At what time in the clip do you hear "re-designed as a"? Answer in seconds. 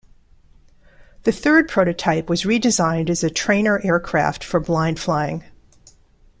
2.43-3.29